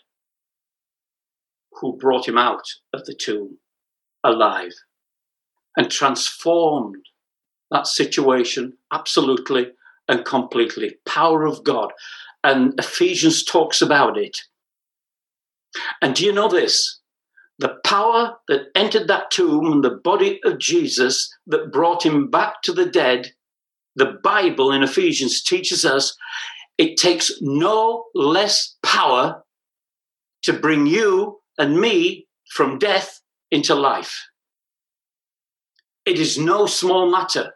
who 1.74 1.98
brought 1.98 2.28
him 2.28 2.38
out 2.38 2.66
of 2.94 3.06
the 3.06 3.16
tomb 3.16 3.58
alive 4.24 4.74
and 5.75 5.90
transformed 5.90 7.04
that 7.72 7.88
situation 7.88 8.74
absolutely 8.92 9.72
and 10.08 10.24
completely. 10.24 10.96
Power 11.06 11.46
of 11.46 11.63
God. 11.63 11.92
And 12.44 12.74
Ephesians 12.80 13.44
talks 13.44 13.82
about 13.82 14.18
it. 14.18 14.38
And 16.02 16.13
do 16.13 16.25
you 16.25 16.32
know 16.32 16.50
this? 16.50 17.00
The 17.60 17.78
power 17.86 18.36
that 18.48 18.68
entered 18.75 19.08
that 19.08 19.32
tomb 19.32 19.72
and 19.72 19.84
the 19.84 20.00
body 20.04 20.40
of 20.44 20.60
Jesus 20.60 21.34
that 21.48 21.72
brought 21.72 22.06
him 22.06 22.30
back 22.30 22.62
to 22.63 22.74
the 22.74 22.86
dead, 22.86 23.32
the 23.96 24.18
Bible 24.24 24.72
in 24.72 24.84
Ephesians 24.84 25.44
teaches 25.44 25.86
us 25.86 26.16
it 26.78 26.98
takes 26.98 27.32
no 27.42 28.06
less 28.16 28.76
power 28.84 29.44
to 30.44 30.54
bring 30.54 30.88
you 30.88 31.40
and 31.58 31.80
me 31.80 32.28
from 32.50 32.80
death 32.80 33.22
into 33.52 33.76
life. 33.76 34.26
It 36.06 36.20
is 36.20 36.38
no 36.38 36.66
small 36.66 37.10
matter. 37.10 37.54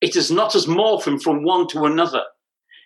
It 0.00 0.14
is 0.14 0.30
not 0.30 0.54
as 0.54 0.66
morphing 0.66 1.20
from 1.20 1.42
one 1.42 1.66
to 1.68 1.84
another. 1.84 2.22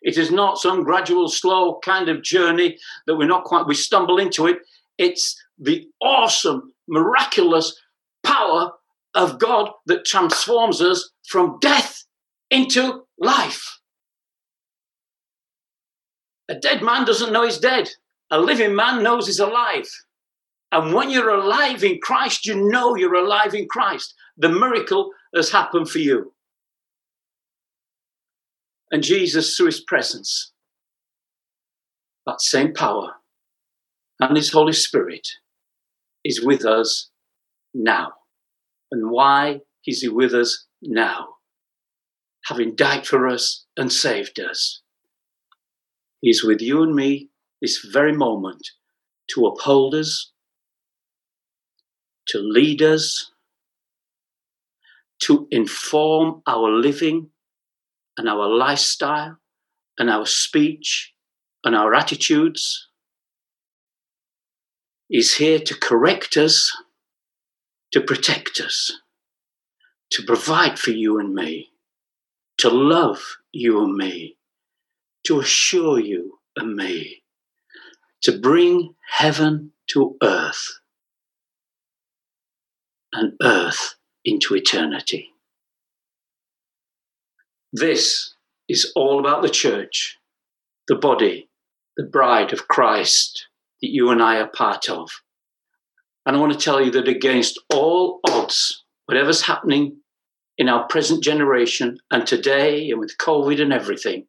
It 0.03 0.17
is 0.17 0.31
not 0.31 0.59
some 0.59 0.83
gradual, 0.83 1.29
slow 1.29 1.79
kind 1.85 2.09
of 2.09 2.23
journey 2.23 2.79
that 3.07 3.17
we're 3.17 3.29
not 3.29 3.45
quite, 3.45 3.67
we 3.67 3.75
stumble 3.75 4.19
into 4.19 4.47
it. 4.47 4.59
It's 4.99 5.37
the 5.59 5.87
awesome, 6.01 6.73
miraculous 6.89 7.79
power 8.25 8.73
of 9.15 9.39
God 9.39 9.71
that 9.87 10.05
transforms 10.05 10.81
us 10.81 11.11
from 11.29 11.59
death 11.61 12.05
into 12.53 13.05
life. 13.19 13.81
A 16.49 16.55
dead 16.55 16.83
man 16.83 17.07
doesn't 17.07 17.33
know 17.33 17.45
he's 17.45 17.59
dead. 17.59 17.89
A 18.31 18.39
living 18.39 18.77
man 18.77 19.03
knows 19.03 19.27
he's 19.27 19.39
alive. 19.39 19.89
And 20.71 20.95
when 20.95 21.11
you're 21.11 21.31
alive 21.31 21.83
in 21.83 21.99
Christ, 22.03 22.47
you 22.47 22.55
know 22.55 22.95
you're 22.95 23.15
alive 23.15 23.55
in 23.55 23.69
Christ. 23.69 24.15
The 24.37 24.51
miracle 24.51 25.11
has 25.35 25.51
happened 25.51 25.89
for 25.89 25.99
you. 25.99 26.35
And 28.91 29.03
Jesus, 29.03 29.57
through 29.57 29.67
his 29.67 29.81
presence, 29.81 30.53
that 32.27 32.43
same 32.43 32.75
power 32.75 33.15
and 34.21 34.37
his 34.37 34.53
Holy 34.53 34.75
Spirit 34.75 35.27
is 36.23 36.45
with 36.45 36.67
us 36.67 37.11
now. 37.73 38.13
And 38.91 39.11
why 39.11 39.61
is 39.87 40.03
he 40.03 40.09
with 40.09 40.35
us 40.35 40.67
now? 40.83 41.29
Having 42.47 42.77
died 42.77 43.07
for 43.07 43.29
us 43.29 43.67
and 43.77 43.93
saved 43.93 44.41
us. 44.41 44.83
He's 46.21 46.43
with 46.43 46.61
you 46.61 46.83
and 46.83 46.95
me 46.95 47.31
this 47.61 47.79
very 47.93 48.13
moment 48.13 48.71
to 49.29 49.47
uphold 49.47 49.95
us, 49.95 50.33
to 52.29 52.39
lead 52.39 52.83
us, 52.83 53.31
to 55.23 55.47
inform 55.51 56.43
our 56.47 56.71
living 56.71 57.31
and 58.17 58.29
our 58.29 58.49
lifestyle 58.49 59.39
and 59.99 60.11
our 60.11 60.27
speech 60.27 61.13
and 61.65 61.75
our 61.77 61.95
attitudes. 61.95 62.89
He's 65.09 65.37
here 65.37 65.61
to 65.61 65.75
correct 65.75 66.37
us, 66.37 66.73
to 67.93 68.01
protect 68.01 68.61
us, 68.61 68.93
to 70.11 70.23
provide 70.23 70.79
for 70.79 70.91
you 70.91 71.21
and 71.21 71.35
me, 71.35 71.72
to 72.59 72.69
love 72.69 73.21
you 73.53 73.83
and 73.83 73.95
me, 73.95 74.37
to 75.27 75.41
assure 75.41 75.99
you 75.99 76.39
and 76.57 76.75
me, 76.75 77.23
to 78.23 78.39
bring 78.39 78.95
heaven 79.11 79.73
to 79.89 80.17
earth 80.23 80.81
and 83.13 83.33
earth 83.43 83.97
into 84.25 84.55
eternity. 84.55 85.31
This 87.73 88.35
is 88.69 88.93
all 88.95 89.19
about 89.19 89.43
the 89.43 89.49
church, 89.49 90.19
the 90.89 90.95
body, 90.95 91.49
the 91.97 92.05
bride 92.05 92.53
of 92.53 92.69
Christ 92.69 93.49
that 93.81 93.91
you 93.91 94.11
and 94.11 94.23
I 94.23 94.37
are 94.37 94.49
part 94.49 94.89
of. 94.89 95.11
And 96.25 96.37
I 96.37 96.41
want 96.41 96.53
to 96.53 96.59
tell 96.59 96.81
you 96.81 96.91
that 96.93 97.09
against 97.09 97.59
all 97.73 98.21
odds, 98.29 98.85
whatever's 99.07 99.43
happening 99.43 100.02
in 100.59 100.69
our 100.69 100.87
present 100.89 101.23
generation 101.23 101.99
and 102.11 102.27
today 102.27 102.91
and 102.91 103.01
with 103.01 103.17
COVID 103.19 103.61
and 103.61 103.73
everything, 103.73 104.27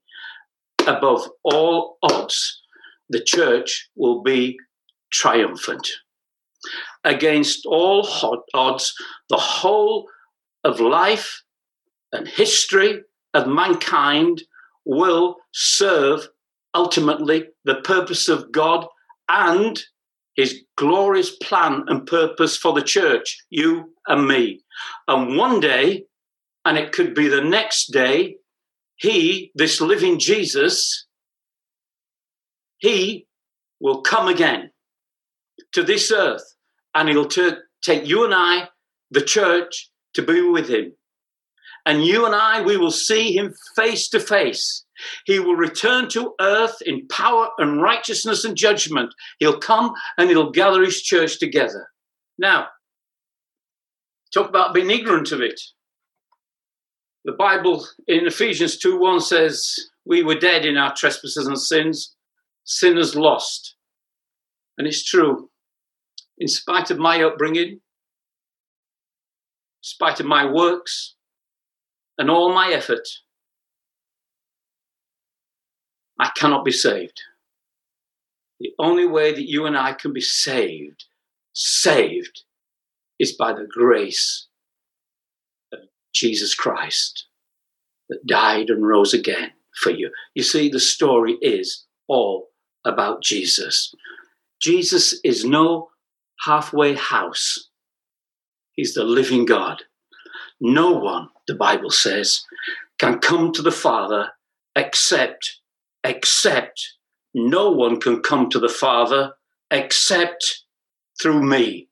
above 0.88 1.28
all 1.44 1.98
odds, 2.04 2.62
the 3.10 3.24
church 3.24 3.90
will 3.96 4.22
be 4.24 4.58
triumphant. 5.12 5.88
Against 7.04 7.66
all 7.66 8.08
odds, 8.54 8.94
the 9.30 9.38
whole 9.38 10.08
of 10.64 10.80
life 10.80 11.44
and 12.12 12.28
history 12.28 13.02
of 13.34 13.48
mankind 13.48 14.44
will 14.86 15.38
serve 15.52 16.28
ultimately 16.74 17.46
the 17.66 17.76
purpose 17.76 18.30
of 18.30 18.52
God 18.52 18.88
and 19.30 19.82
his 20.36 20.64
glorious 20.78 21.36
plan 21.38 21.84
and 21.88 22.08
purpose 22.08 22.58
for 22.58 22.74
the 22.74 22.82
church, 22.82 23.38
you 23.50 23.94
and 24.08 24.28
me. 24.28 24.62
And 25.08 25.38
one 25.38 25.60
day, 25.60 26.06
and 26.66 26.78
it 26.78 26.92
could 26.92 27.14
be 27.14 27.28
the 27.28 27.44
next 27.44 27.92
day, 27.92 28.38
he, 28.96 29.52
this 29.56 29.82
living 29.82 30.20
Jesus, 30.20 31.08
he 32.78 33.28
will 33.80 34.02
come 34.02 34.28
again 34.28 34.72
to 35.74 35.84
this 35.84 36.12
earth 36.12 36.44
and 36.94 37.10
he'll 37.10 37.28
t- 37.28 37.52
take 37.82 38.08
you 38.08 38.24
and 38.24 38.34
I, 38.34 38.70
the 39.12 39.22
church, 39.22 39.90
to 40.14 40.22
be 40.22 40.42
with 40.42 40.70
him. 40.70 40.94
And 41.86 42.06
you 42.06 42.26
and 42.26 42.34
I, 42.34 42.62
we 42.62 42.78
will 42.78 42.92
see 42.92 43.36
him 43.36 43.54
face 43.76 44.08
to 44.10 44.20
face. 44.20 44.86
He 45.26 45.40
will 45.40 45.56
return 45.56 46.08
to 46.10 46.34
earth 46.40 46.78
in 46.86 47.08
power 47.10 47.50
and 47.58 47.82
righteousness 47.82 48.46
and 48.46 48.56
judgment. 48.56 49.14
He'll 49.40 49.60
come 49.60 49.94
and 50.18 50.30
he'll 50.30 50.52
gather 50.52 50.82
his 50.82 51.02
church 51.02 51.40
together. 51.40 51.90
Now, 52.38 52.68
talk 54.34 54.48
about 54.48 54.74
being 54.74 54.92
ignorant 54.92 55.32
of 55.34 55.42
it. 55.42 55.60
The 57.26 57.32
Bible 57.32 57.88
in 58.08 58.28
Ephesians 58.28 58.78
2 58.78 59.00
1 59.00 59.22
says, 59.22 59.90
We 60.06 60.24
were 60.24 60.36
dead 60.36 60.66
in 60.66 60.76
our 60.76 60.94
trespasses 60.94 61.48
and 61.48 61.60
sins, 61.60 62.16
sinners 62.66 63.16
lost. 63.16 63.76
And 64.78 64.88
it's 64.88 65.04
true. 65.04 65.50
In 66.38 66.48
spite 66.48 66.92
of 66.92 66.98
my 66.98 67.24
upbringing, 67.24 67.70
in 67.70 67.80
spite 69.82 70.20
of 70.20 70.26
my 70.26 70.46
works, 70.46 71.16
and 72.18 72.30
all 72.30 72.54
my 72.54 72.72
effort, 72.72 73.08
I 76.20 76.30
cannot 76.36 76.66
be 76.66 76.72
saved. 76.72 77.22
The 78.60 78.74
only 78.80 79.08
way 79.08 79.32
that 79.32 79.50
you 79.50 79.66
and 79.66 79.78
I 79.78 79.94
can 79.94 80.12
be 80.14 80.22
saved, 80.22 81.06
saved, 81.54 82.44
is 83.20 83.34
by 83.34 83.54
the 83.54 83.68
grace 83.70 84.48
Jesus 86.14 86.56
Christ 86.56 87.26
that 88.10 88.26
died 88.28 88.70
and 88.70 88.86
rose 88.86 89.14
again 89.14 89.52
for 89.82 89.92
you. 89.92 90.12
You 90.36 90.44
see, 90.44 90.70
the 90.70 90.80
story 90.80 91.38
is 91.42 91.86
all 92.08 92.50
about 92.86 93.24
Jesus. 93.24 93.94
Jesus 94.62 95.20
is 95.24 95.46
no 95.46 95.90
halfway 96.46 96.96
house, 96.96 97.70
He's 98.74 98.94
the 98.94 99.04
living 99.04 99.46
God. 99.46 99.84
No 100.60 100.92
one, 100.92 101.30
the 101.48 101.56
Bible 101.56 101.92
says, 101.92 102.44
can 102.98 103.20
come 103.20 103.52
to 103.54 103.62
the 103.62 103.72
Father 103.72 104.30
except, 104.76 105.60
except, 106.04 106.94
no 107.34 107.72
one 107.72 108.00
can 108.00 108.22
come 108.22 108.50
to 108.50 108.60
the 108.60 108.70
Father 108.70 109.34
except 109.70 110.64
through 111.22 111.44
me. 111.44 111.90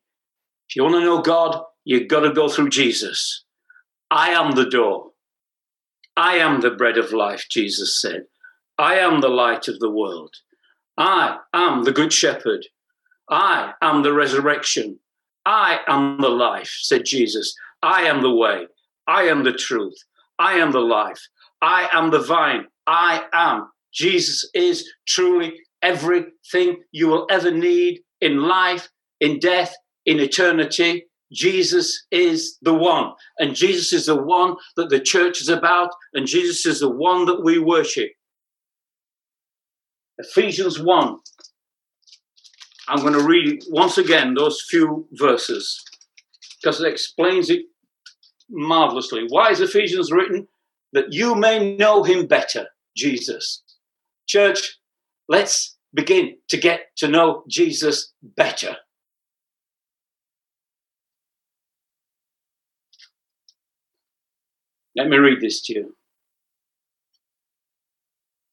If 0.69 0.75
you 0.75 0.83
want 0.83 0.95
to 0.95 1.01
know 1.01 1.21
God, 1.21 1.61
you've 1.83 2.07
got 2.07 2.21
to 2.21 2.33
go 2.33 2.47
through 2.47 2.69
Jesus. 2.69 3.40
I 4.11 4.31
am 4.31 4.51
the 4.51 4.69
door. 4.69 5.11
I 6.17 6.35
am 6.35 6.59
the 6.59 6.71
bread 6.71 6.97
of 6.97 7.13
life, 7.13 7.45
Jesus 7.49 7.99
said. 8.01 8.25
I 8.77 8.95
am 8.95 9.21
the 9.21 9.29
light 9.29 9.69
of 9.69 9.79
the 9.79 9.89
world. 9.89 10.35
I 10.97 11.37
am 11.53 11.85
the 11.85 11.93
good 11.93 12.11
shepherd. 12.11 12.65
I 13.29 13.73
am 13.81 14.03
the 14.03 14.11
resurrection. 14.11 14.99
I 15.45 15.79
am 15.87 16.19
the 16.19 16.29
life, 16.29 16.77
said 16.81 17.05
Jesus. 17.05 17.55
I 17.81 18.03
am 18.03 18.21
the 18.21 18.35
way. 18.35 18.67
I 19.07 19.23
am 19.23 19.43
the 19.45 19.53
truth. 19.53 19.97
I 20.37 20.53
am 20.55 20.73
the 20.73 20.81
life. 20.81 21.21
I 21.61 21.87
am 21.93 22.11
the 22.11 22.19
vine. 22.19 22.65
I 22.87 23.23
am. 23.31 23.71
Jesus 23.93 24.49
is 24.53 24.91
truly 25.07 25.53
everything 25.81 26.83
you 26.91 27.07
will 27.07 27.27
ever 27.31 27.51
need 27.51 28.01
in 28.19 28.43
life, 28.43 28.89
in 29.21 29.39
death, 29.39 29.73
in 30.05 30.19
eternity. 30.19 31.05
Jesus 31.31 32.05
is 32.11 32.57
the 32.61 32.73
one. 32.73 33.13
And 33.39 33.55
Jesus 33.55 33.93
is 33.93 34.05
the 34.05 34.21
one 34.21 34.55
that 34.75 34.89
the 34.89 34.99
church 34.99 35.41
is 35.41 35.49
about. 35.49 35.91
And 36.13 36.27
Jesus 36.27 36.65
is 36.65 36.81
the 36.81 36.89
one 36.89 37.25
that 37.25 37.43
we 37.43 37.59
worship. 37.59 38.09
Ephesians 40.17 40.79
1. 40.79 41.17
I'm 42.87 42.99
going 43.01 43.13
to 43.13 43.25
read 43.25 43.63
once 43.69 43.97
again 43.97 44.33
those 44.33 44.61
few 44.69 45.07
verses 45.13 45.81
because 46.61 46.81
it 46.81 46.91
explains 46.91 47.49
it 47.49 47.61
marvelously. 48.49 49.25
Why 49.29 49.49
is 49.49 49.61
Ephesians 49.61 50.11
written? 50.11 50.47
That 50.93 51.13
you 51.13 51.35
may 51.35 51.77
know 51.77 52.03
him 52.03 52.27
better, 52.27 52.67
Jesus. 52.97 53.63
Church, 54.27 54.77
let's 55.29 55.77
begin 55.93 56.37
to 56.49 56.57
get 56.57 56.87
to 56.97 57.07
know 57.07 57.43
Jesus 57.47 58.11
better. 58.21 58.75
Let 65.01 65.09
me 65.09 65.17
read 65.17 65.41
this 65.41 65.61
to 65.63 65.73
you. 65.73 65.95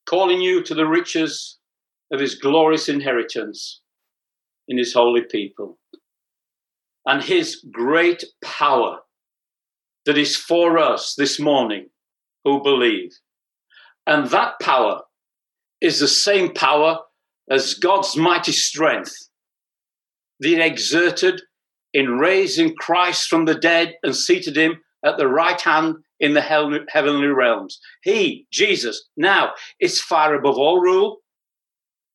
Calling 0.08 0.40
you 0.40 0.62
to 0.62 0.74
the 0.74 0.86
riches 0.86 1.58
of 2.10 2.20
his 2.20 2.36
glorious 2.36 2.88
inheritance 2.88 3.82
in 4.66 4.78
his 4.78 4.94
holy 4.94 5.24
people 5.30 5.78
and 7.04 7.22
his 7.22 7.62
great 7.70 8.24
power 8.42 9.00
that 10.06 10.16
is 10.16 10.36
for 10.36 10.78
us 10.78 11.14
this 11.18 11.38
morning 11.38 11.90
who 12.44 12.62
believe. 12.62 13.10
And 14.06 14.30
that 14.30 14.54
power 14.62 15.02
is 15.82 16.00
the 16.00 16.08
same 16.08 16.54
power 16.54 17.00
as 17.50 17.74
God's 17.74 18.16
mighty 18.16 18.52
strength 18.52 19.28
that 20.40 20.64
exerted 20.64 21.42
in 21.92 22.18
raising 22.18 22.74
Christ 22.74 23.28
from 23.28 23.44
the 23.44 23.54
dead 23.54 23.96
and 24.02 24.16
seated 24.16 24.56
him 24.56 24.80
at 25.04 25.18
the 25.18 25.28
right 25.28 25.60
hand 25.60 25.96
in 26.20 26.34
the 26.34 26.40
heavenly 26.40 27.28
realms. 27.28 27.78
He, 28.02 28.46
Jesus, 28.52 29.08
now 29.16 29.52
is 29.80 30.00
far 30.00 30.34
above 30.34 30.56
all 30.56 30.80
rule. 30.80 31.18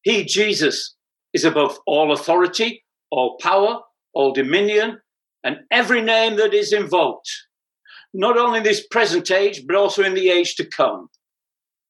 He, 0.03 0.25
Jesus, 0.25 0.95
is 1.33 1.45
above 1.45 1.77
all 1.87 2.11
authority, 2.11 2.83
all 3.11 3.37
power, 3.41 3.79
all 4.13 4.33
dominion, 4.33 4.99
and 5.43 5.57
every 5.71 6.01
name 6.01 6.35
that 6.37 6.53
is 6.53 6.73
invoked 6.73 7.29
not 8.13 8.37
only 8.37 8.59
in 8.59 8.63
this 8.63 8.85
present 8.87 9.31
age, 9.31 9.63
but 9.65 9.75
also 9.75 10.03
in 10.03 10.13
the 10.13 10.29
age 10.29 10.55
to 10.55 10.65
come. 10.65 11.09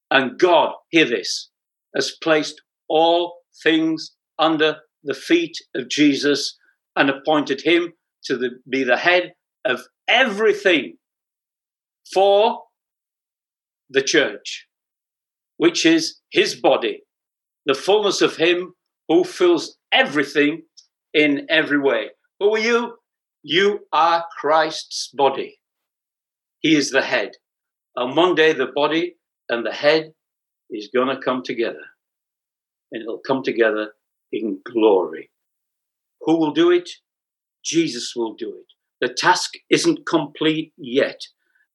And 0.10 0.40
God, 0.40 0.74
hear 0.90 1.06
this, 1.06 1.50
has 1.96 2.16
placed 2.22 2.62
all 2.88 3.40
things 3.62 4.12
under 4.40 4.78
the 5.04 5.14
feet 5.14 5.58
of 5.76 5.90
Jesus 5.90 6.58
and 6.96 7.10
appointed 7.10 7.62
him 7.62 7.94
to 8.26 8.38
the, 8.38 8.52
be 8.70 8.84
the 8.84 8.98
head 8.98 9.34
of 9.66 9.82
everything 10.08 10.98
for 12.14 12.64
the 13.90 14.02
church, 14.02 14.68
which 15.58 15.86
is 15.86 16.20
his 16.32 16.56
body, 16.56 17.04
the 17.66 17.76
fullness 17.76 18.22
of 18.22 18.38
him 18.38 18.74
who 19.08 19.24
fills 19.24 19.78
everything 19.92 20.64
in 21.14 21.46
every 21.50 21.80
way. 21.80 22.10
Who 22.40 22.56
are 22.56 22.60
you? 22.60 22.96
You 23.44 23.82
are 23.92 24.26
Christ's 24.40 25.10
body. 25.14 25.60
He 26.60 26.76
is 26.76 26.92
the 26.92 27.02
head. 27.02 27.32
And 27.96 28.16
one 28.16 28.36
day 28.36 28.54
the 28.54 28.68
body 28.74 29.18
and 29.50 29.66
the 29.66 29.72
head 29.74 30.14
is 30.70 30.90
going 30.94 31.10
to 31.10 31.22
come 31.22 31.44
together. 31.44 31.84
and 32.92 33.02
it'll 33.02 33.20
come 33.26 33.44
together 33.44 33.94
in 34.32 34.60
glory. 34.66 35.30
Who 36.22 36.38
will 36.38 36.54
do 36.54 36.72
it? 36.72 36.90
Jesus 37.64 38.14
will 38.16 38.34
do 38.36 38.50
it. 38.50 38.68
The 39.02 39.14
task 39.14 39.52
isn't 39.70 40.08
complete 40.08 40.74
yet 40.78 41.20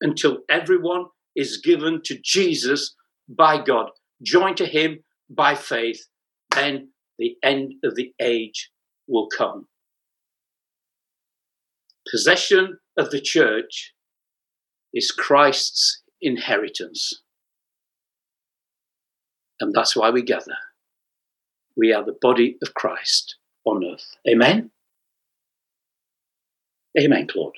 until 0.00 0.38
everyone 0.48 1.06
is 1.36 1.60
given 1.62 2.00
to 2.04 2.18
Jesus 2.22 2.94
by 3.28 3.62
God, 3.62 3.90
joined 4.22 4.56
to 4.58 4.66
Him 4.66 5.00
by 5.30 5.54
faith, 5.54 6.06
then 6.54 6.90
the 7.18 7.36
end 7.42 7.74
of 7.84 7.94
the 7.94 8.12
age 8.20 8.70
will 9.06 9.28
come. 9.36 9.66
Possession 12.10 12.78
of 12.96 13.10
the 13.10 13.20
church 13.20 13.92
is 14.94 15.10
Christ's 15.10 16.02
inheritance. 16.22 17.22
And 19.60 19.72
that's 19.74 19.96
why 19.96 20.10
we 20.10 20.22
gather. 20.22 20.56
We 21.76 21.92
are 21.92 22.04
the 22.04 22.16
body 22.20 22.56
of 22.62 22.74
Christ 22.74 23.36
on 23.64 23.84
earth. 23.84 24.16
Amen? 24.28 24.70
Amen, 26.98 27.28
Claude. 27.28 27.54